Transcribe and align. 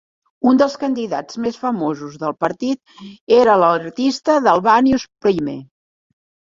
Un 0.51 0.55
dels 0.61 0.77
candidats 0.83 1.37
més 1.45 1.59
famosos 1.65 2.17
del 2.25 2.35
partit 2.47 3.37
era 3.39 3.61
l'artista 3.67 4.41
Dalvanius 4.51 5.11
Prime. 5.27 5.61